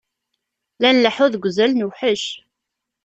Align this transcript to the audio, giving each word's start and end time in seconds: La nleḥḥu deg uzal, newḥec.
La 0.81 0.89
nleḥḥu 0.95 1.27
deg 1.33 1.45
uzal, 1.47 1.71
newḥec. 1.75 2.23